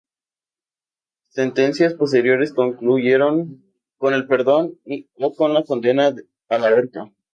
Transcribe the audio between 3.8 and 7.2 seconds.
con el perdón o con la condena a la horca.